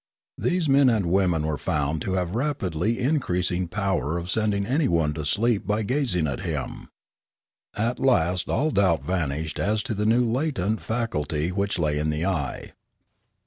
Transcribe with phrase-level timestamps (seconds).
[0.39, 5.23] These men and women were found to have rapidly increasing power of sending anyone to
[5.23, 6.89] sleep by gazing at him.
[7.75, 12.25] At last all doubt vanished as to the new latent faculty which lay in the
[12.25, 12.71] eye.